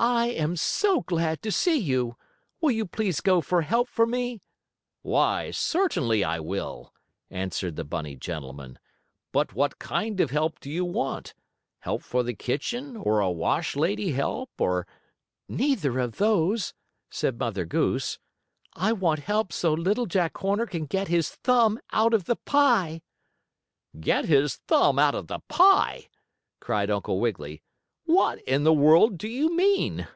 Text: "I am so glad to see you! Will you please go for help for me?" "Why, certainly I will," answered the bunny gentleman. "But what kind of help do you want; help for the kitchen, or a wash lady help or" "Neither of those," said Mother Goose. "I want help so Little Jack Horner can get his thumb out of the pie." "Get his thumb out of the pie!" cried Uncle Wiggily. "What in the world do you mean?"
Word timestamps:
"I 0.00 0.28
am 0.28 0.54
so 0.54 1.00
glad 1.00 1.42
to 1.42 1.50
see 1.50 1.76
you! 1.76 2.16
Will 2.60 2.70
you 2.70 2.86
please 2.86 3.20
go 3.20 3.40
for 3.40 3.62
help 3.62 3.88
for 3.88 4.06
me?" 4.06 4.40
"Why, 5.02 5.50
certainly 5.50 6.22
I 6.22 6.38
will," 6.38 6.94
answered 7.32 7.74
the 7.74 7.82
bunny 7.82 8.14
gentleman. 8.14 8.78
"But 9.32 9.54
what 9.54 9.80
kind 9.80 10.20
of 10.20 10.30
help 10.30 10.60
do 10.60 10.70
you 10.70 10.84
want; 10.84 11.34
help 11.80 12.04
for 12.04 12.22
the 12.22 12.32
kitchen, 12.32 12.96
or 12.96 13.18
a 13.18 13.28
wash 13.28 13.74
lady 13.74 14.12
help 14.12 14.50
or" 14.60 14.86
"Neither 15.48 15.98
of 15.98 16.18
those," 16.18 16.74
said 17.10 17.36
Mother 17.40 17.64
Goose. 17.64 18.20
"I 18.74 18.92
want 18.92 19.18
help 19.18 19.52
so 19.52 19.72
Little 19.72 20.06
Jack 20.06 20.36
Horner 20.36 20.66
can 20.66 20.86
get 20.86 21.08
his 21.08 21.28
thumb 21.30 21.80
out 21.90 22.14
of 22.14 22.26
the 22.26 22.36
pie." 22.36 23.02
"Get 23.98 24.26
his 24.26 24.54
thumb 24.58 24.96
out 25.00 25.16
of 25.16 25.26
the 25.26 25.40
pie!" 25.48 26.08
cried 26.60 26.88
Uncle 26.88 27.18
Wiggily. 27.18 27.62
"What 28.10 28.40
in 28.44 28.64
the 28.64 28.72
world 28.72 29.18
do 29.18 29.28
you 29.28 29.54
mean?" 29.54 30.06